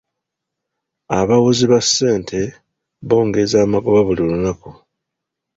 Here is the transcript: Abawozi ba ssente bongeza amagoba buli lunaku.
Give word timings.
Abawozi 1.19 1.63
ba 1.71 1.79
ssente 1.85 2.37
bongeza 3.07 3.57
amagoba 3.65 3.99
buli 4.07 4.23
lunaku. 4.29 4.69